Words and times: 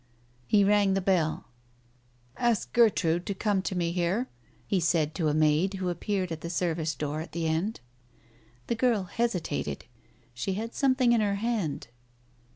He 0.47 0.63
rang 0.63 0.95
the 0.95 0.99
bell." 0.99 1.49
Ask 2.35 2.73
Gertrude 2.73 3.23
to 3.27 3.35
come 3.35 3.61
to 3.61 3.75
me 3.75 3.91
here," 3.91 4.29
he 4.65 4.79
said 4.79 5.13
to 5.13 5.27
a 5.27 5.33
maid 5.35 5.75
who 5.75 5.89
appeared 5.89 6.31
at 6.31 6.41
the 6.41 6.49
service 6.49 6.95
door 6.95 7.21
at 7.21 7.33
the 7.33 7.45
end. 7.45 7.81
The 8.65 8.73
girl 8.73 9.03
hesitated. 9.03 9.85
She 10.33 10.53
had 10.55 10.73
something 10.73 11.11
in 11.13 11.21
her 11.21 11.35
hand. 11.35 11.89